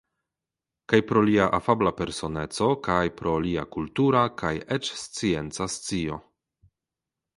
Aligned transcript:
Kaj 0.93 0.99
pro 1.09 1.21
lia 1.29 1.49
afabla 1.57 1.91
personeco 1.99 2.69
kaj 2.89 3.03
pro 3.21 3.35
lia 3.47 3.67
kultura 3.77 4.25
kaj 4.43 4.53
eĉ 4.77 4.93
scienca 5.03 5.69
scio. 5.77 6.19